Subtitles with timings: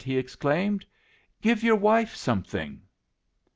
[0.03, 0.83] he exclaimed;
[1.43, 2.81] "give your wife something."